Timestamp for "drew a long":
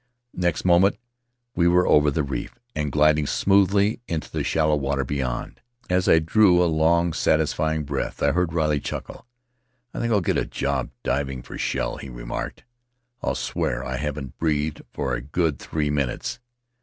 6.17-7.13